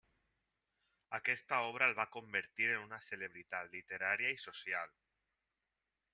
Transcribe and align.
Aquesta 1.17 1.59
obra 1.67 1.89
el 1.89 1.93
va 1.99 2.07
convertir 2.15 2.71
en 2.77 2.81
una 2.89 3.01
celebritat 3.09 3.71
literària 3.77 4.35
i 4.39 4.43
social. 4.47 4.99